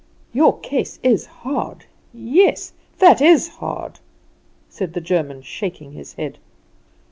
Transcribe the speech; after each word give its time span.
"Your 0.33 0.57
case 0.61 0.97
is 1.03 1.27
hard; 1.27 1.85
yes, 2.11 2.73
that 2.97 3.21
is 3.21 3.49
hard," 3.49 3.99
said 4.67 4.93
the 4.93 4.99
German, 4.99 5.43
shaking 5.43 5.91
his 5.91 6.13
head. 6.13 6.39